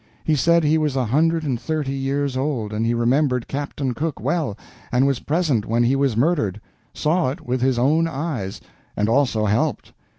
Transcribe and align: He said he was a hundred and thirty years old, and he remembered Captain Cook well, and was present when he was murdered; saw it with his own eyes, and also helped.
He 0.23 0.33
said 0.33 0.63
he 0.63 0.79
was 0.79 0.95
a 0.95 1.05
hundred 1.05 1.43
and 1.43 1.61
thirty 1.61 1.93
years 1.93 2.35
old, 2.35 2.73
and 2.73 2.87
he 2.87 2.95
remembered 2.95 3.47
Captain 3.47 3.93
Cook 3.93 4.19
well, 4.19 4.57
and 4.91 5.05
was 5.05 5.19
present 5.19 5.63
when 5.63 5.83
he 5.83 5.95
was 5.95 6.17
murdered; 6.17 6.59
saw 6.91 7.29
it 7.29 7.41
with 7.45 7.61
his 7.61 7.77
own 7.77 8.07
eyes, 8.07 8.59
and 8.97 9.07
also 9.07 9.45
helped. 9.45 9.93